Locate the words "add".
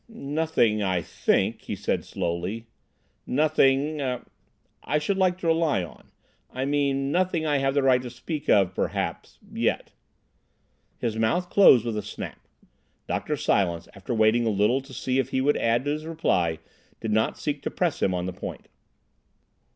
15.57-15.85